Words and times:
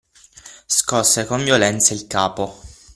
Scosse 0.65 1.27
con 1.27 1.43
violenza 1.43 1.93
il 1.93 2.07
capo. 2.07 2.57